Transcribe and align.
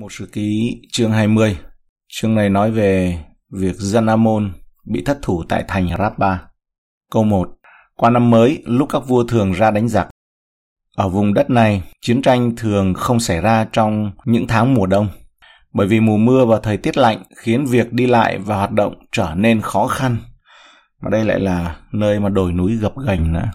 Một 0.00 0.12
sử 0.12 0.26
ký 0.26 0.80
chương 0.92 1.12
20. 1.12 1.58
Chương 2.08 2.34
này 2.34 2.48
nói 2.48 2.70
về 2.70 3.18
việc 3.50 3.76
dân 3.76 4.06
Amon 4.06 4.52
bị 4.84 5.02
thất 5.04 5.18
thủ 5.22 5.44
tại 5.48 5.64
thành 5.68 5.88
Rabba. 5.98 6.42
Câu 7.12 7.24
1. 7.24 7.50
Qua 7.96 8.10
năm 8.10 8.30
mới, 8.30 8.62
lúc 8.66 8.88
các 8.92 8.98
vua 8.98 9.24
thường 9.24 9.52
ra 9.52 9.70
đánh 9.70 9.88
giặc. 9.88 10.08
Ở 10.96 11.08
vùng 11.08 11.34
đất 11.34 11.50
này, 11.50 11.82
chiến 12.00 12.22
tranh 12.22 12.56
thường 12.56 12.94
không 12.94 13.20
xảy 13.20 13.40
ra 13.40 13.66
trong 13.72 14.12
những 14.24 14.46
tháng 14.46 14.74
mùa 14.74 14.86
đông, 14.86 15.08
bởi 15.72 15.86
vì 15.86 16.00
mùa 16.00 16.16
mưa 16.16 16.44
và 16.44 16.60
thời 16.62 16.76
tiết 16.76 16.96
lạnh 16.96 17.22
khiến 17.36 17.66
việc 17.66 17.92
đi 17.92 18.06
lại 18.06 18.38
và 18.38 18.56
hoạt 18.56 18.72
động 18.72 18.94
trở 19.12 19.34
nên 19.36 19.60
khó 19.60 19.86
khăn. 19.86 20.16
Và 21.00 21.10
đây 21.10 21.24
lại 21.24 21.40
là 21.40 21.76
nơi 21.92 22.20
mà 22.20 22.28
đồi 22.28 22.52
núi 22.52 22.76
gập 22.76 22.92
ghềnh 23.06 23.32
nữa. 23.32 23.50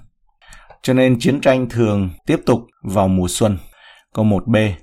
Cho 0.82 0.94
nên 0.94 1.20
chiến 1.20 1.42
tranh 1.42 1.70
thường 1.70 2.10
tiếp 2.26 2.40
tục 2.46 2.66
vào 2.84 3.08
mùa 3.08 3.28
xuân. 3.30 3.58
Câu 4.14 4.26
1b. 4.26 4.74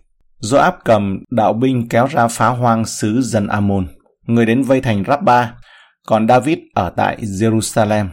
Joab 0.42 0.72
cầm 0.84 1.18
đạo 1.30 1.52
binh 1.52 1.88
kéo 1.88 2.06
ra 2.06 2.28
phá 2.28 2.48
hoang 2.48 2.84
xứ 2.84 3.22
dân 3.22 3.46
Amon. 3.46 3.86
Người 4.26 4.46
đến 4.46 4.62
vây 4.62 4.80
thành 4.80 5.04
Rabba, 5.06 5.54
còn 6.06 6.28
David 6.28 6.58
ở 6.74 6.90
tại 6.96 7.16
Jerusalem. 7.20 8.06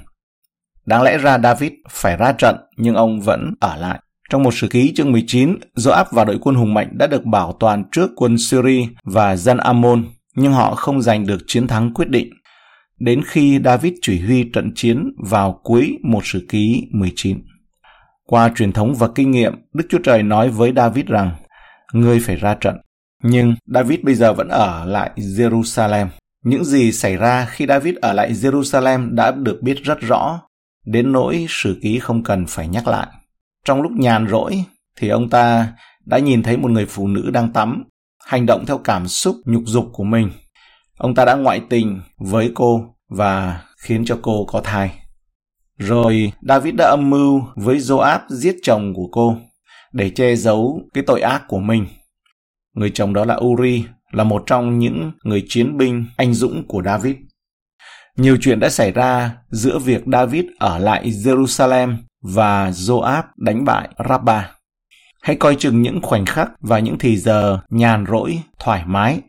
Đáng 0.86 1.04
lẽ 1.04 1.18
ra 1.18 1.40
David 1.40 1.72
phải 1.90 2.18
ra 2.18 2.32
trận, 2.32 2.56
nhưng 2.78 2.96
ông 2.96 3.22
vẫn 3.22 3.54
ở 3.60 3.76
lại. 3.78 4.00
Trong 4.30 4.44
một 4.44 4.54
sử 4.54 4.68
ký 4.68 4.94
chương 4.96 5.12
19, 5.12 5.56
Joab 5.76 6.06
và 6.12 6.26
đội 6.26 6.38
quân 6.42 6.56
hùng 6.56 6.74
mạnh 6.74 6.90
đã 6.92 7.08
được 7.08 7.26
bảo 7.26 7.58
toàn 7.60 7.84
trước 7.92 8.10
quân 8.16 8.38
Syria 8.38 8.88
và 9.04 9.36
dân 9.36 9.58
Amon, 9.58 10.06
nhưng 10.36 10.54
họ 10.54 10.76
không 10.76 11.02
giành 11.02 11.26
được 11.26 11.38
chiến 11.48 11.68
thắng 11.68 11.94
quyết 11.94 12.10
định. 12.10 12.30
Đến 13.00 13.22
khi 13.26 13.60
David 13.66 13.94
chỉ 14.02 14.22
huy 14.22 14.50
trận 14.54 14.72
chiến 14.76 15.12
vào 15.30 15.60
cuối 15.64 15.98
một 16.04 16.22
sử 16.26 16.46
ký 16.50 16.84
19. 16.92 17.38
Qua 18.28 18.52
truyền 18.56 18.72
thống 18.72 18.96
và 18.96 19.08
kinh 19.16 19.32
nghiệm, 19.32 19.54
Đức 19.74 19.86
Chúa 19.90 20.00
Trời 20.04 20.24
nói 20.24 20.50
với 20.50 20.74
David 20.76 21.06
rằng 21.06 21.32
ngươi 21.94 22.20
phải 22.20 22.36
ra 22.36 22.56
trận. 22.62 22.78
Nhưng 23.24 23.56
David 23.66 24.00
bây 24.04 24.16
giờ 24.16 24.34
vẫn 24.34 24.48
ở 24.48 24.86
lại 24.86 25.12
Jerusalem. 25.16 26.08
Những 26.44 26.66
gì 26.66 26.92
xảy 26.92 27.18
ra 27.18 27.46
khi 27.46 27.66
David 27.68 27.96
ở 28.02 28.14
lại 28.14 28.34
Jerusalem 28.34 29.16
đã 29.16 29.32
được 29.32 29.60
biết 29.62 29.78
rất 29.84 30.00
rõ, 30.02 30.42
đến 30.86 31.12
nỗi 31.12 31.46
sử 31.50 31.80
ký 31.82 32.00
không 32.00 32.24
cần 32.24 32.46
phải 32.48 32.68
nhắc 32.68 32.88
lại. 32.88 33.08
Trong 33.66 33.82
lúc 33.82 33.92
nhàn 33.92 34.28
rỗi 34.28 34.64
thì 35.00 35.10
ông 35.10 35.30
ta 35.30 35.74
đã 36.06 36.20
nhìn 36.20 36.44
thấy 36.44 36.58
một 36.58 36.72
người 36.72 36.86
phụ 36.86 37.08
nữ 37.08 37.30
đang 37.34 37.54
tắm, 37.54 37.84
hành 38.26 38.46
động 38.46 38.66
theo 38.66 38.78
cảm 38.78 39.08
xúc 39.08 39.36
nhục 39.46 39.64
dục 39.66 39.90
của 39.94 40.04
mình. 40.04 40.32
Ông 40.98 41.16
ta 41.16 41.26
đã 41.26 41.36
ngoại 41.36 41.62
tình 41.70 42.02
với 42.18 42.52
cô 42.56 42.96
và 43.10 43.62
khiến 43.78 44.06
cho 44.06 44.20
cô 44.22 44.46
có 44.46 44.62
thai. 44.64 44.92
Rồi 45.78 46.32
David 46.42 46.76
đã 46.78 46.90
âm 46.90 47.10
mưu 47.10 47.42
với 47.56 47.78
Joab 47.78 48.20
giết 48.30 48.56
chồng 48.64 48.94
của 48.94 49.08
cô 49.12 49.38
để 49.98 50.10
che 50.10 50.36
giấu 50.36 50.82
cái 50.94 51.04
tội 51.08 51.22
ác 51.22 51.44
của 51.48 51.60
mình. 51.60 51.86
Người 52.74 52.92
chồng 52.94 53.14
đó 53.14 53.26
là 53.26 53.36
Uri, 53.46 53.84
là 54.12 54.24
một 54.24 54.44
trong 54.46 54.80
những 54.80 55.12
người 55.24 55.46
chiến 55.48 55.78
binh 55.78 56.06
anh 56.18 56.34
dũng 56.34 56.68
của 56.68 56.82
David. 56.86 57.16
Nhiều 58.18 58.38
chuyện 58.42 58.60
đã 58.60 58.70
xảy 58.70 58.92
ra 58.92 59.38
giữa 59.50 59.80
việc 59.80 60.04
David 60.12 60.46
ở 60.60 60.78
lại 60.78 61.10
Jerusalem 61.10 61.96
và 62.22 62.70
Joab 62.70 63.24
đánh 63.38 63.66
bại 63.66 63.90
Rabba. 64.10 64.52
Hãy 65.22 65.36
coi 65.36 65.56
chừng 65.56 65.82
những 65.82 66.02
khoảnh 66.02 66.26
khắc 66.26 66.52
và 66.60 66.80
những 66.80 66.98
thì 67.00 67.18
giờ 67.18 67.60
nhàn 67.70 68.06
rỗi, 68.06 68.40
thoải 68.60 68.84
mái. 68.86 69.22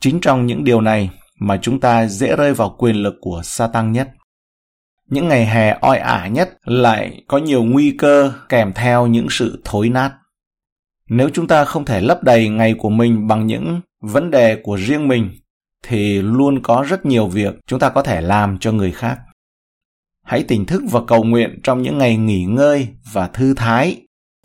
Chính 0.00 0.20
trong 0.20 0.46
những 0.46 0.64
điều 0.64 0.80
này 0.80 1.10
mà 1.40 1.58
chúng 1.62 1.80
ta 1.80 2.06
dễ 2.06 2.36
rơi 2.36 2.54
vào 2.54 2.76
quyền 2.78 2.96
lực 2.96 3.14
của 3.20 3.40
Satan 3.44 3.92
nhất. 3.92 4.08
Những 5.10 5.28
ngày 5.28 5.46
hè 5.46 5.78
oi 5.80 5.98
ả 5.98 6.28
nhất 6.28 6.58
lại 6.64 7.22
có 7.28 7.38
nhiều 7.38 7.64
nguy 7.64 7.90
cơ 7.90 8.32
kèm 8.48 8.72
theo 8.72 9.06
những 9.06 9.26
sự 9.30 9.62
thối 9.64 9.88
nát. 9.88 10.12
Nếu 11.08 11.28
chúng 11.32 11.46
ta 11.46 11.64
không 11.64 11.84
thể 11.84 12.00
lấp 12.00 12.22
đầy 12.22 12.48
ngày 12.48 12.74
của 12.78 12.90
mình 12.90 13.26
bằng 13.26 13.46
những 13.46 13.80
vấn 14.00 14.30
đề 14.30 14.56
của 14.62 14.76
riêng 14.76 15.08
mình 15.08 15.30
thì 15.82 16.22
luôn 16.22 16.62
có 16.62 16.84
rất 16.88 17.06
nhiều 17.06 17.26
việc 17.26 17.54
chúng 17.66 17.78
ta 17.78 17.88
có 17.88 18.02
thể 18.02 18.20
làm 18.20 18.58
cho 18.58 18.72
người 18.72 18.92
khác. 18.92 19.18
Hãy 20.22 20.42
tỉnh 20.42 20.66
thức 20.66 20.82
và 20.90 21.00
cầu 21.06 21.24
nguyện 21.24 21.60
trong 21.62 21.82
những 21.82 21.98
ngày 21.98 22.16
nghỉ 22.16 22.44
ngơi 22.44 22.88
và 23.12 23.28
thư 23.28 23.54
thái, 23.54 23.96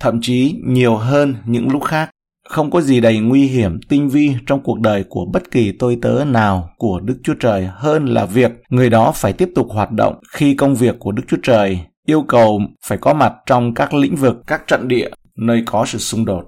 thậm 0.01 0.19
chí 0.21 0.55
nhiều 0.65 0.95
hơn 0.95 1.35
những 1.45 1.69
lúc 1.69 1.83
khác. 1.83 2.09
Không 2.49 2.71
có 2.71 2.81
gì 2.81 2.99
đầy 2.99 3.19
nguy 3.19 3.47
hiểm 3.47 3.79
tinh 3.89 4.09
vi 4.09 4.35
trong 4.47 4.63
cuộc 4.63 4.79
đời 4.79 5.03
của 5.09 5.25
bất 5.25 5.51
kỳ 5.51 5.71
tôi 5.71 5.97
tớ 6.01 6.23
nào 6.25 6.69
của 6.77 6.99
Đức 6.99 7.19
Chúa 7.23 7.33
Trời 7.39 7.69
hơn 7.73 8.05
là 8.05 8.25
việc 8.25 8.51
người 8.69 8.89
đó 8.89 9.11
phải 9.15 9.33
tiếp 9.33 9.49
tục 9.55 9.67
hoạt 9.69 9.91
động 9.91 10.19
khi 10.31 10.53
công 10.53 10.75
việc 10.75 10.95
của 10.99 11.11
Đức 11.11 11.23
Chúa 11.27 11.37
Trời 11.43 11.79
yêu 12.05 12.21
cầu 12.27 12.61
phải 12.85 12.97
có 12.97 13.13
mặt 13.13 13.33
trong 13.45 13.73
các 13.73 13.93
lĩnh 13.93 14.15
vực, 14.15 14.35
các 14.47 14.67
trận 14.67 14.87
địa 14.87 15.09
nơi 15.37 15.63
có 15.65 15.85
sự 15.85 15.97
xung 15.97 16.25
đột. 16.25 16.45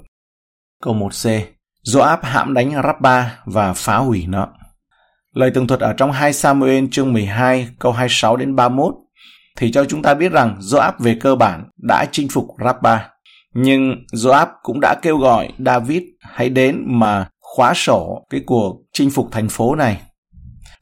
Câu 0.83 0.93
1c 0.93 1.41
Joab 1.85 2.17
hãm 2.21 2.53
đánh 2.53 2.71
Rabba 2.83 3.39
và 3.45 3.73
phá 3.73 3.97
hủy 3.97 4.25
nó. 4.27 4.47
Lời 5.33 5.51
tường 5.51 5.67
thuật 5.67 5.79
ở 5.79 5.93
trong 5.93 6.11
2 6.11 6.33
Samuel 6.33 6.85
chương 6.91 7.13
12 7.13 7.67
câu 7.79 7.91
26 7.91 8.37
đến 8.37 8.55
31 8.55 8.95
thì 9.57 9.71
cho 9.71 9.85
chúng 9.85 10.01
ta 10.01 10.13
biết 10.13 10.31
rằng 10.31 10.57
Joab 10.59 10.91
về 10.99 11.17
cơ 11.21 11.35
bản 11.35 11.63
đã 11.77 12.05
chinh 12.11 12.27
phục 12.29 12.47
Rabba 12.65 13.10
nhưng 13.53 13.95
Joab 14.13 14.47
cũng 14.63 14.79
đã 14.81 14.95
kêu 15.01 15.17
gọi 15.17 15.49
David 15.65 16.03
hãy 16.19 16.49
đến 16.49 16.83
mà 16.87 17.27
khóa 17.39 17.73
sổ 17.73 18.25
cái 18.29 18.41
cuộc 18.45 18.81
chinh 18.93 19.09
phục 19.09 19.27
thành 19.31 19.49
phố 19.49 19.75
này. 19.75 20.01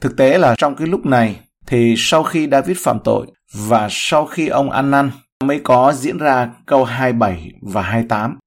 Thực 0.02 0.18
tế 0.18 0.38
là 0.38 0.56
trong 0.58 0.76
cái 0.76 0.88
lúc 0.88 1.06
này 1.06 1.40
thì 1.68 1.96
sau 1.98 2.24
khi 2.24 2.48
David 2.52 2.78
phạm 2.84 3.00
tội 3.04 3.28
và 3.54 3.88
sau 3.92 4.26
khi 4.26 4.48
ông 4.48 4.72
ăn 4.72 4.92
năn 4.92 5.12
mới 5.44 5.60
có 5.64 5.94
diễn 5.94 6.18
ra 6.18 6.50
câu 6.66 6.84
27 6.84 7.52
và 7.62 7.82
28. 7.82 8.38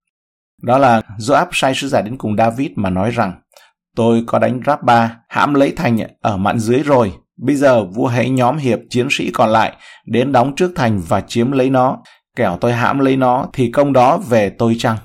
Đó 0.62 0.78
là 0.78 1.03
Joab 1.19 1.47
sai 1.53 1.75
sứ 1.75 1.88
giả 1.88 2.03
đến 2.03 2.16
cùng 2.19 2.37
David 2.37 2.71
mà 2.77 2.91
nói 2.91 3.11
rằng, 3.11 3.32
tôi 3.97 4.25
có 4.27 4.38
đánh 4.38 4.61
Rabba, 4.66 5.16
hãm 5.28 5.55
lấy 5.55 5.72
thành 5.77 5.99
ở 6.21 6.37
mạn 6.37 6.59
dưới 6.59 6.82
rồi. 6.82 7.12
Bây 7.37 7.56
giờ 7.56 7.84
vua 7.84 8.06
hãy 8.06 8.31
nhóm 8.31 8.56
hiệp 8.56 8.78
chiến 8.91 9.09
sĩ 9.11 9.31
còn 9.31 9.50
lại 9.50 9.72
đến 10.06 10.32
đóng 10.32 10.55
trước 10.56 10.72
thành 10.77 11.00
và 11.09 11.21
chiếm 11.21 11.53
lấy 11.53 11.71
nó 11.71 11.99
kẻo 12.37 12.59
tôi 12.60 12.72
hãm 12.72 12.98
lấy 12.98 13.16
nó 13.16 13.47
thì 13.53 13.70
công 13.70 13.93
đó 13.93 14.19
về 14.19 14.50
tôi 14.50 14.76
chăng? 14.78 14.97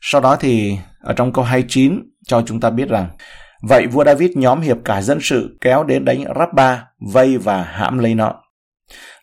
Sau 0.00 0.20
đó 0.20 0.36
thì 0.36 0.78
ở 1.00 1.12
trong 1.12 1.32
câu 1.32 1.44
29 1.44 2.02
cho 2.26 2.42
chúng 2.46 2.60
ta 2.60 2.70
biết 2.70 2.88
rằng 2.88 3.08
Vậy 3.68 3.86
vua 3.86 4.04
David 4.04 4.30
nhóm 4.34 4.60
hiệp 4.60 4.76
cả 4.84 5.02
dân 5.02 5.18
sự 5.20 5.58
kéo 5.60 5.84
đến 5.84 6.04
đánh 6.04 6.24
Rabba, 6.38 6.86
vây 7.12 7.38
và 7.38 7.62
hãm 7.62 7.98
lấy 7.98 8.14
nó. 8.14 8.34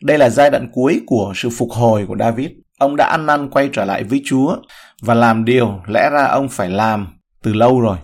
Đây 0.04 0.18
là 0.18 0.30
giai 0.30 0.50
đoạn 0.50 0.68
cuối 0.72 1.02
của 1.06 1.34
sự 1.36 1.50
phục 1.50 1.72
hồi 1.72 2.06
của 2.08 2.16
David. 2.20 2.50
Ông 2.80 2.96
đã 2.96 3.06
ăn 3.06 3.26
năn 3.26 3.50
quay 3.50 3.70
trở 3.74 3.86
lại 3.86 4.04
với 4.04 4.22
Chúa 4.26 4.58
và 5.02 5.14
làm 5.14 5.46
điều 5.46 5.80
lẽ 5.88 6.10
ra 6.10 6.26
ông 6.26 6.50
phải 6.50 6.70
làm 6.70 7.08
từ 7.44 7.54
lâu 7.54 7.82
rồi. 7.82 7.98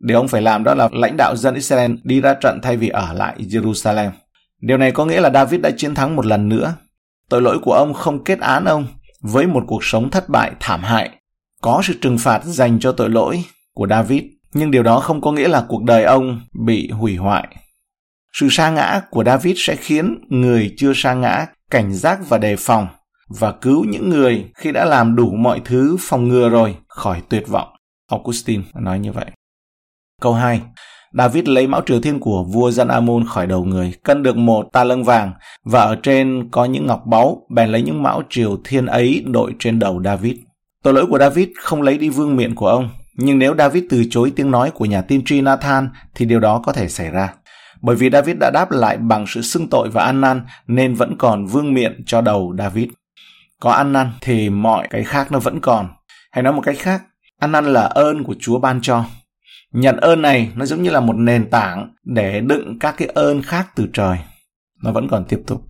Điều 0.00 0.16
ông 0.16 0.28
phải 0.28 0.42
làm 0.42 0.64
đó 0.64 0.74
là 0.74 0.88
lãnh 0.92 1.16
đạo 1.16 1.36
dân 1.36 1.54
Israel 1.54 1.92
đi 2.02 2.20
ra 2.20 2.34
trận 2.34 2.60
thay 2.62 2.76
vì 2.76 2.88
ở 2.88 3.12
lại 3.12 3.34
Jerusalem. 3.38 4.10
Điều 4.60 4.78
này 4.78 4.92
có 4.92 5.04
nghĩa 5.04 5.20
là 5.20 5.30
David 5.30 5.60
đã 5.60 5.70
chiến 5.76 5.94
thắng 5.94 6.16
một 6.16 6.26
lần 6.26 6.48
nữa 6.48 6.74
Tội 7.30 7.42
lỗi 7.42 7.58
của 7.62 7.72
ông 7.72 7.94
không 7.94 8.24
kết 8.24 8.40
án 8.40 8.64
ông 8.64 8.86
với 9.20 9.46
một 9.46 9.64
cuộc 9.66 9.84
sống 9.84 10.10
thất 10.10 10.28
bại 10.28 10.52
thảm 10.60 10.82
hại. 10.82 11.10
Có 11.62 11.82
sự 11.84 11.94
trừng 12.00 12.18
phạt 12.18 12.44
dành 12.44 12.78
cho 12.80 12.92
tội 12.92 13.10
lỗi 13.10 13.44
của 13.74 13.86
David, 13.86 14.22
nhưng 14.52 14.70
điều 14.70 14.82
đó 14.82 15.00
không 15.00 15.20
có 15.20 15.32
nghĩa 15.32 15.48
là 15.48 15.64
cuộc 15.68 15.82
đời 15.82 16.04
ông 16.04 16.40
bị 16.66 16.90
hủy 16.90 17.16
hoại. 17.16 17.56
Sự 18.32 18.48
sa 18.50 18.70
ngã 18.70 19.00
của 19.10 19.24
David 19.24 19.56
sẽ 19.58 19.76
khiến 19.76 20.18
người 20.28 20.74
chưa 20.76 20.92
sa 20.94 21.14
ngã 21.14 21.46
cảnh 21.70 21.94
giác 21.94 22.18
và 22.28 22.38
đề 22.38 22.56
phòng 22.56 22.88
và 23.28 23.52
cứu 23.52 23.84
những 23.84 24.10
người 24.10 24.50
khi 24.54 24.72
đã 24.72 24.84
làm 24.84 25.16
đủ 25.16 25.32
mọi 25.36 25.60
thứ 25.64 25.96
phòng 26.00 26.28
ngừa 26.28 26.48
rồi 26.48 26.76
khỏi 26.88 27.22
tuyệt 27.28 27.48
vọng. 27.48 27.68
Augustine 28.10 28.64
nói 28.74 28.98
như 28.98 29.12
vậy. 29.12 29.26
Câu 30.22 30.34
2. 30.34 30.60
David 31.18 31.48
lấy 31.48 31.66
mão 31.66 31.82
triều 31.86 32.00
thiên 32.00 32.20
của 32.20 32.44
vua 32.44 32.70
dân 32.70 32.88
Amun 32.88 33.26
khỏi 33.26 33.46
đầu 33.46 33.64
người, 33.64 33.92
cân 34.02 34.22
được 34.22 34.36
một 34.36 34.68
ta 34.72 34.84
lân 34.84 35.02
vàng, 35.02 35.32
và 35.64 35.80
ở 35.80 35.96
trên 36.02 36.48
có 36.50 36.64
những 36.64 36.86
ngọc 36.86 37.02
báu, 37.06 37.46
bèn 37.50 37.68
lấy 37.68 37.82
những 37.82 38.02
mão 38.02 38.22
triều 38.30 38.58
thiên 38.64 38.86
ấy 38.86 39.24
đội 39.26 39.54
trên 39.58 39.78
đầu 39.78 40.02
David. 40.04 40.36
Tội 40.82 40.94
lỗi 40.94 41.06
của 41.10 41.18
David 41.18 41.48
không 41.56 41.82
lấy 41.82 41.98
đi 41.98 42.08
vương 42.08 42.36
miện 42.36 42.54
của 42.54 42.68
ông, 42.68 42.88
nhưng 43.16 43.38
nếu 43.38 43.54
David 43.58 43.84
từ 43.90 44.04
chối 44.10 44.32
tiếng 44.36 44.50
nói 44.50 44.70
của 44.70 44.84
nhà 44.84 45.02
tiên 45.02 45.22
tri 45.24 45.40
Nathan 45.40 45.88
thì 46.14 46.24
điều 46.24 46.40
đó 46.40 46.62
có 46.64 46.72
thể 46.72 46.88
xảy 46.88 47.10
ra. 47.10 47.34
Bởi 47.82 47.96
vì 47.96 48.10
David 48.10 48.36
đã 48.40 48.50
đáp 48.50 48.70
lại 48.70 48.96
bằng 48.96 49.24
sự 49.28 49.42
xưng 49.42 49.68
tội 49.68 49.88
và 49.88 50.04
ăn 50.04 50.20
năn 50.20 50.46
nên 50.66 50.94
vẫn 50.94 51.16
còn 51.18 51.46
vương 51.46 51.74
miện 51.74 52.02
cho 52.06 52.20
đầu 52.20 52.54
David. 52.58 52.88
Có 53.60 53.70
ăn 53.70 53.92
năn 53.92 54.10
thì 54.20 54.50
mọi 54.50 54.86
cái 54.90 55.04
khác 55.04 55.32
nó 55.32 55.38
vẫn 55.38 55.60
còn. 55.60 55.88
Hay 56.32 56.42
nói 56.42 56.52
một 56.52 56.62
cách 56.64 56.76
khác, 56.78 57.02
ăn 57.40 57.52
năn 57.52 57.64
là 57.64 57.82
ơn 57.82 58.24
của 58.24 58.34
Chúa 58.40 58.58
ban 58.58 58.80
cho. 58.82 59.04
Nhận 59.72 59.96
ơn 59.96 60.22
này 60.22 60.52
nó 60.56 60.66
giống 60.66 60.82
như 60.82 60.90
là 60.90 61.00
một 61.00 61.16
nền 61.16 61.50
tảng 61.50 61.94
để 62.04 62.40
đựng 62.40 62.78
các 62.78 62.94
cái 62.98 63.08
ơn 63.08 63.42
khác 63.42 63.66
từ 63.76 63.86
trời. 63.92 64.18
Nó 64.82 64.92
vẫn 64.92 65.08
còn 65.10 65.24
tiếp 65.28 65.40
tục. 65.46 65.62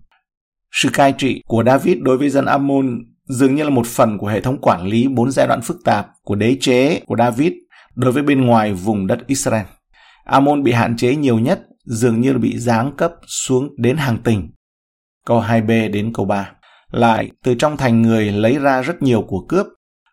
Sự 0.71 0.89
cai 0.93 1.13
trị 1.17 1.41
của 1.45 1.63
David 1.65 1.97
đối 2.01 2.17
với 2.17 2.29
dân 2.29 2.45
Ammon 2.45 2.99
dường 3.27 3.55
như 3.55 3.63
là 3.63 3.69
một 3.69 3.87
phần 3.87 4.17
của 4.17 4.27
hệ 4.27 4.41
thống 4.41 4.57
quản 4.61 4.87
lý 4.87 5.07
bốn 5.07 5.31
giai 5.31 5.47
đoạn 5.47 5.61
phức 5.61 5.77
tạp 5.85 6.07
của 6.23 6.35
đế 6.35 6.57
chế 6.61 7.01
của 7.05 7.15
David 7.17 7.53
đối 7.95 8.11
với 8.11 8.23
bên 8.23 8.45
ngoài 8.45 8.73
vùng 8.73 9.07
đất 9.07 9.27
Israel. 9.27 9.65
Ammon 10.23 10.63
bị 10.63 10.71
hạn 10.71 10.97
chế 10.97 11.15
nhiều 11.15 11.39
nhất, 11.39 11.61
dường 11.85 12.21
như 12.21 12.33
là 12.33 12.39
bị 12.39 12.57
giáng 12.57 12.91
cấp 12.97 13.11
xuống 13.27 13.69
đến 13.77 13.97
hàng 13.97 14.17
tỉnh. 14.17 14.49
Câu 15.25 15.41
2b 15.41 15.91
đến 15.91 16.13
câu 16.13 16.25
3. 16.25 16.51
Lại, 16.91 17.31
từ 17.43 17.55
trong 17.55 17.77
thành 17.77 18.01
người 18.01 18.31
lấy 18.31 18.59
ra 18.59 18.81
rất 18.81 19.01
nhiều 19.01 19.21
của 19.21 19.45
cướp, 19.49 19.67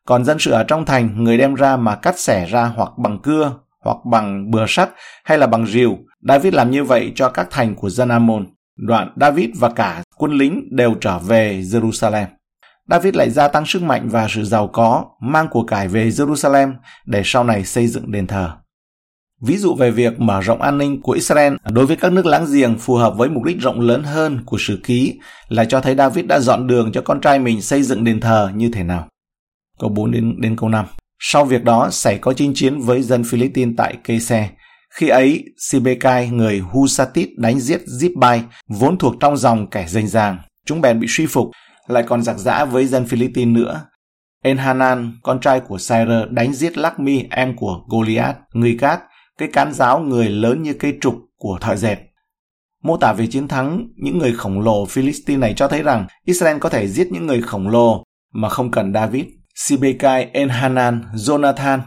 còn 0.06 0.24
dân 0.24 0.38
sự 0.38 0.50
ở 0.50 0.64
trong 0.64 0.84
thành 0.84 1.24
người 1.24 1.38
đem 1.38 1.54
ra 1.54 1.76
mà 1.76 1.96
cắt 1.96 2.18
xẻ 2.18 2.46
ra 2.46 2.64
hoặc 2.64 2.90
bằng 2.98 3.18
cưa 3.22 3.58
hoặc 3.84 3.96
bằng 4.04 4.50
bừa 4.50 4.64
sắt 4.68 4.90
hay 5.24 5.38
là 5.38 5.46
bằng 5.46 5.66
rìu. 5.66 5.98
David 6.28 6.54
làm 6.54 6.70
như 6.70 6.84
vậy 6.84 7.12
cho 7.14 7.28
các 7.28 7.46
thành 7.50 7.74
của 7.74 7.90
dân 7.90 8.08
Ammon. 8.08 8.46
Đoạn 8.76 9.12
David 9.20 9.50
và 9.54 9.70
cả 9.70 10.02
quân 10.16 10.32
lính 10.32 10.68
đều 10.70 10.94
trở 11.00 11.18
về 11.18 11.60
Jerusalem. 11.60 12.26
David 12.90 13.14
lại 13.14 13.30
gia 13.30 13.48
tăng 13.48 13.66
sức 13.66 13.82
mạnh 13.82 14.08
và 14.08 14.26
sự 14.30 14.44
giàu 14.44 14.68
có, 14.72 15.04
mang 15.20 15.48
của 15.48 15.62
cải 15.62 15.88
về 15.88 16.08
Jerusalem 16.08 16.72
để 17.06 17.22
sau 17.24 17.44
này 17.44 17.64
xây 17.64 17.86
dựng 17.86 18.12
đền 18.12 18.26
thờ. 18.26 18.50
Ví 19.40 19.56
dụ 19.56 19.74
về 19.74 19.90
việc 19.90 20.20
mở 20.20 20.40
rộng 20.40 20.62
an 20.62 20.78
ninh 20.78 21.02
của 21.02 21.12
Israel 21.12 21.54
đối 21.72 21.86
với 21.86 21.96
các 21.96 22.12
nước 22.12 22.26
láng 22.26 22.46
giềng 22.52 22.78
phù 22.78 22.94
hợp 22.94 23.16
với 23.16 23.28
mục 23.28 23.42
đích 23.44 23.60
rộng 23.60 23.80
lớn 23.80 24.02
hơn 24.02 24.40
của 24.46 24.56
sử 24.60 24.80
ký 24.84 25.18
là 25.48 25.64
cho 25.64 25.80
thấy 25.80 25.94
David 25.94 26.26
đã 26.26 26.40
dọn 26.40 26.66
đường 26.66 26.92
cho 26.92 27.02
con 27.02 27.20
trai 27.20 27.38
mình 27.38 27.62
xây 27.62 27.82
dựng 27.82 28.04
đền 28.04 28.20
thờ 28.20 28.50
như 28.54 28.70
thế 28.72 28.82
nào. 28.82 29.08
Câu 29.78 29.90
4 29.90 30.10
đến, 30.10 30.40
đến 30.40 30.56
câu 30.56 30.68
5. 30.68 30.84
Sau 31.26 31.44
việc 31.44 31.64
đó, 31.64 31.90
xảy 31.90 32.18
có 32.18 32.32
chinh 32.32 32.52
chiến 32.54 32.80
với 32.80 33.02
dân 33.02 33.24
Philippines 33.24 33.74
tại 33.76 33.96
cây 34.04 34.20
xe. 34.20 34.50
Khi 34.90 35.08
ấy, 35.08 35.44
Sibekai, 35.58 36.30
người 36.30 36.58
Husatit 36.58 37.28
đánh 37.36 37.60
giết 37.60 37.80
Zipbai, 37.86 38.40
vốn 38.68 38.98
thuộc 38.98 39.14
trong 39.20 39.36
dòng 39.36 39.70
kẻ 39.70 39.86
danh 39.88 40.06
giang, 40.06 40.38
Chúng 40.66 40.80
bèn 40.80 41.00
bị 41.00 41.06
suy 41.10 41.26
phục, 41.26 41.50
lại 41.86 42.04
còn 42.06 42.22
giặc 42.22 42.38
giã 42.38 42.64
với 42.64 42.86
dân 42.86 43.06
Philippines 43.06 43.56
nữa. 43.56 43.86
Enhanan, 44.42 45.12
con 45.22 45.40
trai 45.40 45.60
của 45.60 45.78
Sire, 45.78 46.24
đánh 46.30 46.54
giết 46.54 46.78
Lakmi, 46.78 47.24
em 47.30 47.56
của 47.56 47.80
Goliath, 47.88 48.36
người 48.52 48.76
Cát, 48.80 49.00
cái 49.38 49.48
cán 49.52 49.72
giáo 49.72 50.00
người 50.00 50.28
lớn 50.28 50.62
như 50.62 50.74
cây 50.74 50.98
trục 51.00 51.14
của 51.36 51.58
thợ 51.60 51.76
dệt. 51.76 51.96
Mô 52.82 52.96
tả 52.96 53.12
về 53.12 53.26
chiến 53.26 53.48
thắng 53.48 53.88
những 53.96 54.18
người 54.18 54.32
khổng 54.32 54.60
lồ 54.60 54.86
Philistine 54.86 55.38
này 55.38 55.54
cho 55.56 55.68
thấy 55.68 55.82
rằng 55.82 56.06
Israel 56.24 56.58
có 56.58 56.68
thể 56.68 56.88
giết 56.88 57.08
những 57.12 57.26
người 57.26 57.42
khổng 57.42 57.68
lồ 57.68 58.04
mà 58.32 58.48
không 58.48 58.70
cần 58.70 58.92
David. 58.94 59.24
Sibekai, 59.54 60.28
Enhanan, 60.32 61.02
Jonathan, 61.14 61.80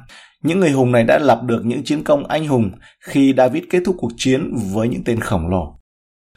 những 0.43 0.59
người 0.59 0.71
hùng 0.71 0.91
này 0.91 1.03
đã 1.03 1.17
lập 1.17 1.41
được 1.43 1.61
những 1.65 1.83
chiến 1.83 2.03
công 2.03 2.27
anh 2.27 2.47
hùng 2.47 2.71
khi 2.99 3.33
David 3.37 3.63
kết 3.69 3.79
thúc 3.85 3.95
cuộc 3.99 4.11
chiến 4.17 4.53
với 4.73 4.87
những 4.87 5.03
tên 5.03 5.19
khổng 5.19 5.47
lồ. 5.49 5.79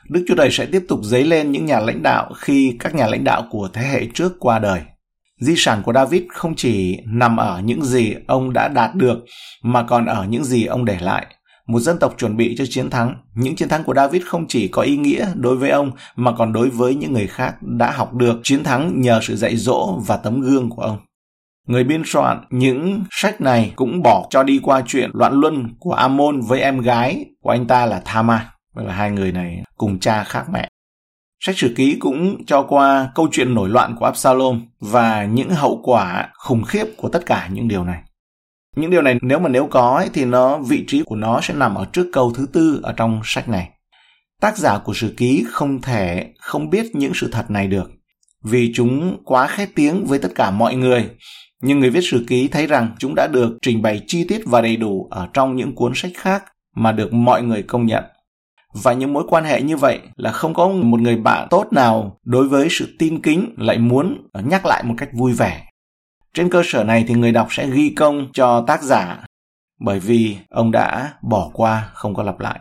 Đức 0.08 0.24
Chúa 0.28 0.34
Trời 0.36 0.50
sẽ 0.50 0.66
tiếp 0.66 0.82
tục 0.88 1.00
dấy 1.02 1.24
lên 1.24 1.52
những 1.52 1.66
nhà 1.66 1.80
lãnh 1.80 2.02
đạo 2.02 2.32
khi 2.36 2.76
các 2.78 2.94
nhà 2.94 3.06
lãnh 3.06 3.24
đạo 3.24 3.46
của 3.50 3.68
thế 3.72 3.82
hệ 3.82 4.06
trước 4.14 4.32
qua 4.40 4.58
đời. 4.58 4.80
Di 5.40 5.54
sản 5.56 5.82
của 5.84 5.92
David 5.92 6.22
không 6.28 6.54
chỉ 6.56 6.98
nằm 7.06 7.36
ở 7.36 7.60
những 7.64 7.84
gì 7.84 8.14
ông 8.26 8.52
đã 8.52 8.68
đạt 8.68 8.94
được 8.94 9.18
mà 9.62 9.82
còn 9.82 10.06
ở 10.06 10.26
những 10.28 10.44
gì 10.44 10.64
ông 10.64 10.84
để 10.84 10.98
lại. 11.00 11.26
Một 11.66 11.80
dân 11.80 11.98
tộc 11.98 12.14
chuẩn 12.18 12.36
bị 12.36 12.54
cho 12.58 12.64
chiến 12.70 12.90
thắng, 12.90 13.14
những 13.34 13.56
chiến 13.56 13.68
thắng 13.68 13.84
của 13.84 13.94
David 13.94 14.22
không 14.24 14.48
chỉ 14.48 14.68
có 14.68 14.82
ý 14.82 14.96
nghĩa 14.96 15.26
đối 15.34 15.56
với 15.56 15.70
ông 15.70 15.90
mà 16.16 16.32
còn 16.32 16.52
đối 16.52 16.70
với 16.70 16.94
những 16.94 17.12
người 17.12 17.26
khác 17.26 17.54
đã 17.62 17.90
học 17.90 18.14
được 18.14 18.40
chiến 18.42 18.64
thắng 18.64 19.00
nhờ 19.00 19.20
sự 19.22 19.36
dạy 19.36 19.56
dỗ 19.56 20.00
và 20.06 20.16
tấm 20.16 20.40
gương 20.40 20.70
của 20.70 20.82
ông. 20.82 20.98
Người 21.66 21.84
biên 21.84 22.02
soạn 22.06 22.44
những 22.50 23.04
sách 23.10 23.40
này 23.40 23.72
cũng 23.76 24.02
bỏ 24.02 24.26
cho 24.30 24.42
đi 24.42 24.60
qua 24.62 24.82
chuyện 24.86 25.10
loạn 25.12 25.32
luân 25.32 25.74
của 25.78 25.92
Amon 25.92 26.40
với 26.40 26.60
em 26.60 26.80
gái 26.80 27.26
của 27.42 27.50
anh 27.50 27.66
ta 27.66 27.86
là 27.86 28.02
Thama. 28.04 28.52
Vậy 28.74 28.84
là 28.84 28.92
hai 28.92 29.10
người 29.10 29.32
này 29.32 29.62
cùng 29.76 29.98
cha 29.98 30.24
khác 30.24 30.44
mẹ. 30.52 30.68
Sách 31.40 31.58
sử 31.58 31.74
ký 31.76 31.96
cũng 32.00 32.44
cho 32.46 32.62
qua 32.62 33.10
câu 33.14 33.28
chuyện 33.32 33.54
nổi 33.54 33.68
loạn 33.68 33.96
của 33.98 34.04
Absalom 34.04 34.62
và 34.80 35.24
những 35.24 35.50
hậu 35.50 35.80
quả 35.84 36.28
khủng 36.34 36.62
khiếp 36.62 36.84
của 36.96 37.08
tất 37.08 37.26
cả 37.26 37.48
những 37.52 37.68
điều 37.68 37.84
này. 37.84 38.02
Những 38.76 38.90
điều 38.90 39.02
này 39.02 39.18
nếu 39.22 39.38
mà 39.38 39.48
nếu 39.48 39.66
có 39.70 39.96
ấy, 39.96 40.10
thì 40.12 40.24
nó 40.24 40.58
vị 40.58 40.84
trí 40.88 41.02
của 41.02 41.16
nó 41.16 41.40
sẽ 41.40 41.54
nằm 41.54 41.74
ở 41.74 41.84
trước 41.92 42.10
câu 42.12 42.32
thứ 42.34 42.46
tư 42.52 42.80
ở 42.82 42.92
trong 42.92 43.20
sách 43.24 43.48
này. 43.48 43.70
Tác 44.40 44.58
giả 44.58 44.78
của 44.78 44.94
sử 44.94 45.14
ký 45.16 45.44
không 45.50 45.80
thể 45.80 46.32
không 46.38 46.70
biết 46.70 46.94
những 46.94 47.12
sự 47.14 47.28
thật 47.32 47.50
này 47.50 47.66
được 47.66 47.90
vì 48.44 48.72
chúng 48.74 49.22
quá 49.24 49.46
khét 49.46 49.68
tiếng 49.74 50.04
với 50.04 50.18
tất 50.18 50.28
cả 50.34 50.50
mọi 50.50 50.74
người. 50.74 51.10
Nhưng 51.62 51.80
người 51.80 51.90
viết 51.90 52.00
sử 52.00 52.24
ký 52.28 52.48
thấy 52.48 52.66
rằng 52.66 52.94
chúng 52.98 53.14
đã 53.14 53.26
được 53.26 53.58
trình 53.62 53.82
bày 53.82 54.02
chi 54.06 54.24
tiết 54.28 54.42
và 54.46 54.60
đầy 54.60 54.76
đủ 54.76 55.08
ở 55.10 55.28
trong 55.32 55.56
những 55.56 55.74
cuốn 55.74 55.92
sách 55.94 56.12
khác 56.16 56.44
mà 56.76 56.92
được 56.92 57.12
mọi 57.12 57.42
người 57.42 57.62
công 57.62 57.86
nhận. 57.86 58.04
Và 58.72 58.92
những 58.92 59.12
mối 59.12 59.24
quan 59.28 59.44
hệ 59.44 59.62
như 59.62 59.76
vậy 59.76 60.00
là 60.16 60.32
không 60.32 60.54
có 60.54 60.68
một 60.68 61.00
người 61.00 61.16
bạn 61.16 61.46
tốt 61.50 61.66
nào 61.70 62.18
đối 62.24 62.48
với 62.48 62.68
sự 62.70 62.96
tin 62.98 63.22
kính 63.22 63.54
lại 63.56 63.78
muốn 63.78 64.28
nhắc 64.44 64.66
lại 64.66 64.82
một 64.82 64.94
cách 64.98 65.08
vui 65.12 65.32
vẻ. 65.32 65.66
Trên 66.34 66.50
cơ 66.50 66.62
sở 66.64 66.84
này 66.84 67.04
thì 67.08 67.14
người 67.14 67.32
đọc 67.32 67.46
sẽ 67.50 67.70
ghi 67.70 67.90
công 67.96 68.28
cho 68.32 68.64
tác 68.66 68.82
giả, 68.82 69.24
bởi 69.80 70.00
vì 70.00 70.36
ông 70.48 70.70
đã 70.70 71.12
bỏ 71.22 71.50
qua 71.52 71.90
không 71.94 72.14
có 72.14 72.22
lặp 72.22 72.40
lại. 72.40 72.60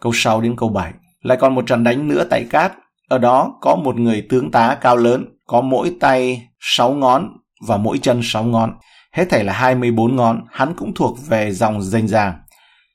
Câu 0.00 0.12
6 0.14 0.40
đến 0.40 0.56
câu 0.56 0.68
7 0.68 0.92
lại 1.22 1.38
còn 1.40 1.54
một 1.54 1.66
trận 1.66 1.84
đánh 1.84 2.08
nữa 2.08 2.24
tại 2.30 2.46
cát 2.50 2.72
ở 3.08 3.18
đó 3.18 3.58
có 3.60 3.76
một 3.76 3.96
người 3.96 4.26
tướng 4.28 4.50
tá 4.50 4.78
cao 4.80 4.96
lớn 4.96 5.24
có 5.46 5.60
mỗi 5.60 5.96
tay 6.00 6.48
6 6.60 6.92
ngón 6.92 7.28
và 7.66 7.76
mỗi 7.76 7.98
chân 7.98 8.20
6 8.22 8.44
ngón 8.44 8.72
hết 9.12 9.24
thảy 9.30 9.44
là 9.44 9.52
24 9.52 10.16
ngón 10.16 10.44
hắn 10.50 10.74
cũng 10.76 10.94
thuộc 10.94 11.18
về 11.28 11.52
dòng 11.52 11.82
danh 11.82 12.08
giàng 12.08 12.34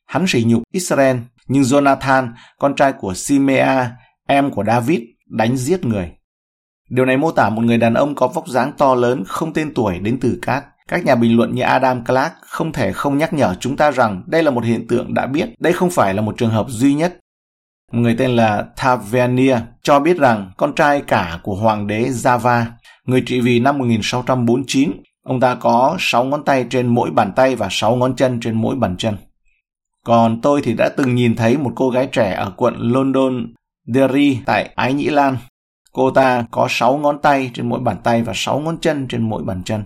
hắn 0.05 0.25
sỉ 0.27 0.43
nhục 0.43 0.63
Israel 0.71 1.17
nhưng 1.51 1.63
Jonathan, 1.63 2.29
con 2.59 2.75
trai 2.75 2.93
của 2.93 3.13
Simea, 3.13 3.91
em 4.27 4.51
của 4.51 4.63
David, 4.63 5.01
đánh 5.29 5.57
giết 5.57 5.85
người. 5.85 6.11
Điều 6.89 7.05
này 7.05 7.17
mô 7.17 7.31
tả 7.31 7.49
một 7.49 7.61
người 7.61 7.77
đàn 7.77 7.93
ông 7.93 8.15
có 8.15 8.27
vóc 8.27 8.47
dáng 8.47 8.71
to 8.77 8.95
lớn, 8.95 9.23
không 9.27 9.53
tên 9.53 9.73
tuổi 9.73 9.99
đến 9.99 10.17
từ 10.21 10.39
cát. 10.41 10.63
Các 10.87 11.05
nhà 11.05 11.15
bình 11.15 11.37
luận 11.37 11.55
như 11.55 11.61
Adam 11.61 12.05
Clark 12.05 12.33
không 12.41 12.71
thể 12.71 12.91
không 12.93 13.17
nhắc 13.17 13.33
nhở 13.33 13.55
chúng 13.59 13.77
ta 13.77 13.91
rằng 13.91 14.23
đây 14.27 14.43
là 14.43 14.51
một 14.51 14.63
hiện 14.63 14.87
tượng 14.87 15.13
đã 15.13 15.27
biết, 15.27 15.49
đây 15.59 15.73
không 15.73 15.89
phải 15.89 16.13
là 16.13 16.21
một 16.21 16.37
trường 16.37 16.49
hợp 16.49 16.65
duy 16.69 16.93
nhất. 16.93 17.17
Người 17.91 18.15
tên 18.17 18.31
là 18.31 18.65
Tavernier 18.77 19.57
cho 19.83 19.99
biết 19.99 20.17
rằng 20.17 20.51
con 20.57 20.75
trai 20.75 21.01
cả 21.01 21.39
của 21.43 21.55
hoàng 21.55 21.87
đế 21.87 22.01
Java, 22.01 22.63
người 23.05 23.23
trị 23.25 23.41
vì 23.41 23.59
năm 23.59 23.77
1649, 23.77 24.91
ông 25.23 25.39
ta 25.39 25.55
có 25.55 25.95
6 25.99 26.23
ngón 26.23 26.43
tay 26.43 26.65
trên 26.69 26.87
mỗi 26.87 27.11
bàn 27.11 27.31
tay 27.35 27.55
và 27.55 27.67
6 27.71 27.95
ngón 27.95 28.15
chân 28.15 28.39
trên 28.39 28.53
mỗi 28.53 28.75
bàn 28.75 28.97
chân. 28.97 29.17
Còn 30.05 30.41
tôi 30.41 30.61
thì 30.63 30.73
đã 30.73 30.89
từng 30.97 31.15
nhìn 31.15 31.35
thấy 31.35 31.57
một 31.57 31.71
cô 31.75 31.89
gái 31.89 32.07
trẻ 32.11 32.33
ở 32.33 32.51
quận 32.57 32.75
London, 32.77 33.53
Derry 33.93 34.39
tại 34.45 34.69
Ái 34.75 34.93
Nhĩ 34.93 35.09
Lan. 35.09 35.37
Cô 35.93 36.11
ta 36.11 36.45
có 36.51 36.67
6 36.69 36.97
ngón 36.97 37.21
tay 37.21 37.51
trên 37.53 37.69
mỗi 37.69 37.79
bàn 37.79 37.97
tay 38.03 38.21
và 38.21 38.33
6 38.35 38.59
ngón 38.59 38.77
chân 38.81 39.07
trên 39.07 39.29
mỗi 39.29 39.43
bàn 39.43 39.63
chân. 39.63 39.83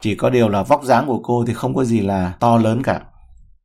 Chỉ 0.00 0.14
có 0.14 0.30
điều 0.30 0.48
là 0.48 0.62
vóc 0.62 0.84
dáng 0.84 1.06
của 1.06 1.20
cô 1.22 1.44
thì 1.46 1.54
không 1.54 1.74
có 1.74 1.84
gì 1.84 2.00
là 2.00 2.32
to 2.40 2.56
lớn 2.56 2.82
cả. 2.82 3.00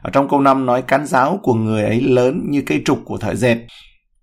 Ở 0.01 0.09
trong 0.09 0.29
câu 0.29 0.41
5 0.41 0.65
nói 0.65 0.81
cán 0.81 1.05
giáo 1.05 1.39
của 1.43 1.53
người 1.53 1.83
ấy 1.83 2.01
lớn 2.01 2.45
như 2.49 2.63
cây 2.65 2.81
trục 2.85 2.99
của 3.05 3.17
thợ 3.17 3.35
dệt. 3.35 3.57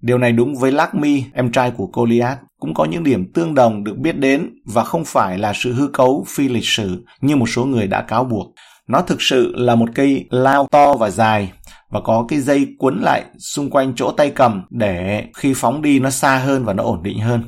Điều 0.01 0.19
này 0.19 0.33
đúng 0.33 0.55
với 0.57 0.73
Lakmi, 0.73 1.25
em 1.33 1.53
trai 1.53 1.71
của 1.71 1.87
Goliath, 1.93 2.39
cũng 2.61 2.75
có 2.75 2.85
những 2.85 3.05
điểm 3.05 3.33
tương 3.33 3.55
đồng 3.55 3.85
được 3.85 3.99
biết 3.99 4.19
đến 4.19 4.51
và 4.65 4.85
không 4.85 5.05
phải 5.05 5.39
là 5.39 5.53
sự 5.55 5.73
hư 5.73 5.89
cấu 5.89 6.25
phi 6.29 6.49
lịch 6.49 6.67
sử 6.67 7.05
như 7.21 7.37
một 7.37 7.49
số 7.49 7.65
người 7.65 7.87
đã 7.87 8.03
cáo 8.03 8.25
buộc. 8.25 8.55
Nó 8.89 9.03
thực 9.03 9.23
sự 9.23 9.53
là 9.57 9.75
một 9.75 9.89
cây 9.95 10.27
lao 10.31 10.67
to 10.71 10.95
và 10.95 11.11
dài 11.11 11.53
và 11.91 12.01
có 12.01 12.25
cái 12.29 12.41
dây 12.41 12.67
cuốn 12.79 13.01
lại 13.01 13.25
xung 13.39 13.71
quanh 13.71 13.93
chỗ 13.97 14.13
tay 14.13 14.31
cầm 14.31 14.63
để 14.71 15.25
khi 15.37 15.53
phóng 15.57 15.83
đi 15.83 16.01
nó 16.01 16.11
xa 16.11 16.39
hơn 16.39 16.65
và 16.65 16.73
nó 16.73 16.83
ổn 16.83 17.03
định 17.03 17.19
hơn. 17.19 17.43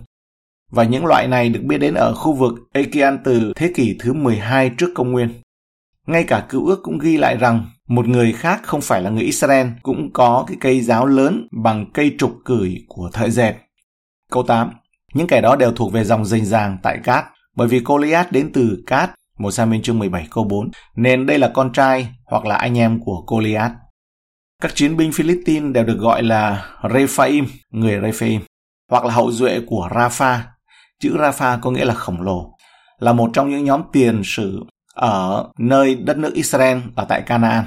Và 0.70 0.84
những 0.84 1.06
loại 1.06 1.28
này 1.28 1.49
được 1.49 1.60
biết 1.62 1.78
đến 1.78 1.94
ở 1.94 2.14
khu 2.14 2.32
vực 2.32 2.54
Aegean 2.72 3.18
từ 3.25 3.52
thế 3.56 3.72
kỷ 3.75 3.96
thứ 4.00 4.12
12 4.12 4.70
trước 4.78 4.90
công 4.94 5.12
nguyên. 5.12 5.28
Ngay 6.06 6.25
cả 6.25 6.46
cựu 6.49 6.66
ước 6.66 6.80
cũng 6.82 6.99
ghi 6.99 7.16
lại 7.16 7.37
rằng 7.37 7.66
một 7.90 8.09
người 8.09 8.32
khác 8.32 8.61
không 8.62 8.80
phải 8.80 9.02
là 9.02 9.11
người 9.11 9.23
Israel 9.23 9.66
cũng 9.82 10.11
có 10.12 10.44
cái 10.47 10.56
cây 10.61 10.80
giáo 10.80 11.06
lớn 11.06 11.49
bằng 11.62 11.90
cây 11.94 12.14
trục 12.18 12.32
cửi 12.44 12.76
của 12.88 13.11
thợ 13.12 13.30
dệt. 13.30 13.54
Câu 14.30 14.42
8. 14.42 14.70
Những 15.14 15.26
kẻ 15.26 15.40
đó 15.40 15.56
đều 15.56 15.73
thuộc 15.73 15.92
về 15.92 16.04
dòng 16.04 16.25
rình 16.25 16.44
ràng 16.44 16.78
tại 16.82 16.99
Cát, 17.04 17.25
bởi 17.56 17.68
vì 17.68 17.80
Goliath 17.85 18.32
đến 18.32 18.50
từ 18.52 18.82
Cát, 18.87 19.11
một 19.38 19.50
sang 19.50 19.70
minh 19.70 19.82
chương 19.82 19.99
17 19.99 20.26
câu 20.30 20.44
4, 20.44 20.70
nên 20.97 21.26
đây 21.26 21.38
là 21.38 21.50
con 21.54 21.73
trai 21.73 22.09
hoặc 22.25 22.44
là 22.44 22.56
anh 22.56 22.78
em 22.78 23.00
của 23.04 23.25
Goliath. 23.26 23.73
Các 24.62 24.75
chiến 24.75 24.97
binh 24.97 25.12
Philippines 25.12 25.73
đều 25.73 25.85
được 25.85 25.99
gọi 25.99 26.23
là 26.23 26.66
Rephaim, 26.94 27.47
người 27.70 28.00
Rephaim, 28.02 28.40
hoặc 28.90 29.04
là 29.04 29.14
hậu 29.14 29.32
duệ 29.32 29.61
của 29.66 29.88
Rafa. 29.92 30.38
Chữ 31.00 31.16
Rafa 31.18 31.61
có 31.61 31.70
nghĩa 31.70 31.85
là 31.85 31.94
khổng 31.94 32.23
lồ, 32.23 32.50
là 32.99 33.12
một 33.12 33.30
trong 33.32 33.50
những 33.50 33.64
nhóm 33.64 33.82
tiền 33.92 34.23
sử 34.25 34.61
ở 34.94 35.49
nơi 35.59 35.94
đất 35.94 36.18
nước 36.18 36.35
Israel 36.35 36.78
ở 36.97 37.04
tại 37.09 37.23
Canaan. 37.23 37.64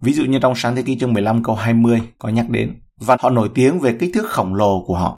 Ví 0.00 0.12
dụ 0.12 0.24
như 0.24 0.38
trong 0.38 0.54
sáng 0.56 0.76
thế 0.76 0.82
ký 0.82 0.98
chương 0.98 1.12
15 1.12 1.42
câu 1.42 1.54
20 1.54 2.02
có 2.18 2.28
nhắc 2.28 2.50
đến, 2.50 2.80
và 3.00 3.16
họ 3.20 3.30
nổi 3.30 3.50
tiếng 3.54 3.78
về 3.78 3.96
kích 4.00 4.10
thước 4.14 4.26
khổng 4.26 4.54
lồ 4.54 4.84
của 4.86 4.96
họ. 4.96 5.16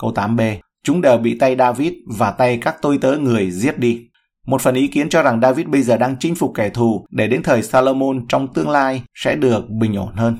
Câu 0.00 0.12
8b, 0.14 0.56
chúng 0.84 1.00
đều 1.00 1.18
bị 1.18 1.38
tay 1.38 1.56
David 1.56 1.92
và 2.06 2.30
tay 2.30 2.58
các 2.62 2.76
tôi 2.82 2.98
tớ 2.98 3.16
người 3.18 3.50
giết 3.50 3.78
đi. 3.78 4.08
Một 4.46 4.60
phần 4.60 4.74
ý 4.74 4.86
kiến 4.88 5.08
cho 5.08 5.22
rằng 5.22 5.40
David 5.40 5.66
bây 5.66 5.82
giờ 5.82 5.96
đang 5.96 6.16
chinh 6.20 6.34
phục 6.34 6.52
kẻ 6.54 6.68
thù 6.68 7.06
để 7.10 7.26
đến 7.26 7.42
thời 7.42 7.62
Salomon 7.62 8.26
trong 8.28 8.52
tương 8.52 8.68
lai 8.68 9.02
sẽ 9.14 9.36
được 9.36 9.70
bình 9.70 9.96
ổn 9.96 10.14
hơn. 10.14 10.38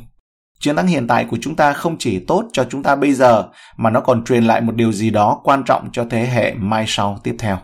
Chiến 0.61 0.77
thắng 0.77 0.87
hiện 0.87 1.07
tại 1.07 1.25
của 1.25 1.39
chúng 1.41 1.57
ta 1.57 1.73
không 1.73 1.99
chỉ 1.99 2.19
tốt 2.19 2.45
cho 2.53 2.65
chúng 2.65 2.83
ta 2.83 2.97
bây 2.97 3.15
giờ 3.15 3.49
mà 3.77 3.91
nó 3.91 4.01
còn 4.01 4.25
truyền 4.25 4.45
lại 4.45 4.61
một 4.61 4.75
điều 4.75 4.93
gì 4.93 5.11
đó 5.11 5.41
quan 5.45 5.65
trọng 5.65 5.89
cho 5.93 6.07
thế 6.11 6.27
hệ 6.27 6.55
mai 6.55 6.85
sau 6.89 7.19
tiếp 7.23 7.37
theo. 7.39 7.59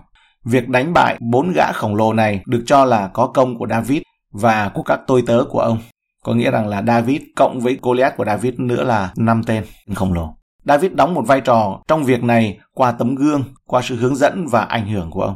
Việc 0.44 0.68
đánh 0.68 0.92
bại 0.92 1.18
bốn 1.20 1.52
gã 1.52 1.72
khổng 1.72 1.96
lồ 1.96 2.12
này 2.12 2.42
được 2.46 2.62
cho 2.66 2.84
là 2.84 3.08
có 3.08 3.26
công 3.26 3.58
của 3.58 3.66
David 3.70 4.02
và 4.32 4.70
của 4.74 4.82
các 4.82 5.00
tôi 5.06 5.22
tớ 5.26 5.44
của 5.50 5.60
ông. 5.60 5.78
Có 6.24 6.34
nghĩa 6.34 6.50
rằng 6.50 6.68
là 6.68 6.82
David 6.82 7.22
cộng 7.36 7.60
với 7.60 7.78
Goliath 7.82 8.16
của 8.16 8.24
David 8.24 8.54
nữa 8.58 8.84
là 8.84 9.12
năm 9.16 9.42
tên 9.46 9.64
khổng 9.94 10.12
lồ. 10.12 10.36
David 10.64 10.92
đóng 10.92 11.14
một 11.14 11.22
vai 11.26 11.40
trò 11.40 11.80
trong 11.88 12.04
việc 12.04 12.22
này 12.22 12.58
qua 12.74 12.92
tấm 12.92 13.14
gương, 13.14 13.44
qua 13.66 13.82
sự 13.84 13.96
hướng 13.96 14.16
dẫn 14.16 14.46
và 14.46 14.60
ảnh 14.60 14.88
hưởng 14.88 15.10
của 15.10 15.22
ông. 15.22 15.34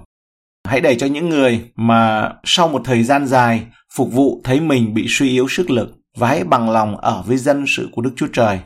hãy 0.68 0.80
để 0.80 0.95
cho 0.99 1.07
những 1.07 1.28
người 1.28 1.64
mà 1.76 2.33
sau 2.45 2.68
một 2.68 2.83
thời 2.85 3.02
gian 3.02 3.26
dài 3.26 3.66
phục 3.95 4.12
vụ 4.12 4.40
thấy 4.45 4.61
mình 4.61 4.95
bị 4.95 5.07
suy 5.09 5.28
yếu 5.28 5.49
sức 5.49 5.71
lực 5.71 5.90
và 6.16 6.28
hãy 6.28 6.45
bằng 6.45 6.71
lòng 6.71 6.97
ở 6.97 7.23
với 7.26 7.37
dân 7.37 7.64
sự 7.66 7.88
của 7.92 8.02
Đức 8.02 8.12
Chúa 8.16 8.26
Trời. 8.33 8.61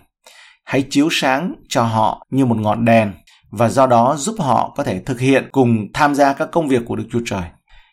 Hãy 0.64 0.84
chiếu 0.90 1.08
sáng 1.10 1.54
cho 1.68 1.82
họ 1.82 2.26
như 2.30 2.46
một 2.46 2.56
ngọn 2.58 2.84
đèn 2.84 3.12
và 3.50 3.68
do 3.68 3.86
đó 3.86 4.16
giúp 4.18 4.36
họ 4.38 4.72
có 4.76 4.84
thể 4.84 4.98
thực 4.98 5.20
hiện 5.20 5.48
cùng 5.52 5.86
tham 5.94 6.14
gia 6.14 6.32
các 6.32 6.48
công 6.52 6.68
việc 6.68 6.82
của 6.86 6.96
Đức 6.96 7.04
Chúa 7.12 7.22
Trời. 7.26 7.42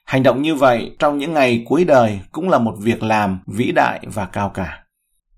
Hành 0.10 0.24
động 0.24 0.42
như 0.42 0.56
vậy 0.56 0.96
trong 1.00 1.18
những 1.18 1.34
ngày 1.34 1.66
cuối 1.68 1.84
đời 1.84 2.20
cũng 2.32 2.50
là 2.50 2.60
một 2.60 2.76
việc 2.80 3.04
làm 3.04 3.40
vĩ 3.48 3.72
đại 3.72 4.00
và 4.14 4.26
cao 4.26 4.50
cả. 4.50 4.84